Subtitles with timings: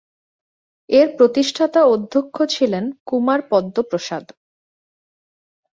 [0.89, 4.25] এর প্রতিষ্ঠাতা অধ্যক্ষ ছিলেন কুমার পদ্ম প্রসাদ।